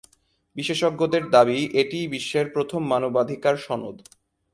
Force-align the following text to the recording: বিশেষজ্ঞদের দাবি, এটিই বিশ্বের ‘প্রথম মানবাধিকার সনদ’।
বিশেষজ্ঞদের 0.55 1.23
দাবি, 1.29 1.59
এটিই 1.81 2.05
বিশ্বের 2.07 2.45
‘প্রথম 2.55 2.81
মানবাধিকার 2.91 3.55
সনদ’। 3.57 3.97